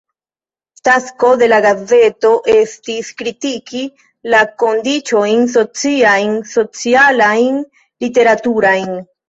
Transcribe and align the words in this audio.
Tasko 0.87 1.27
de 1.41 1.49
la 1.51 1.59
gazeto 1.65 2.31
estis 2.53 3.11
kritiki 3.21 3.83
la 4.35 4.41
kondiĉojn 4.65 5.47
sociajn, 5.59 6.35
socialajn, 6.57 7.65
literaturajn. 8.05 8.95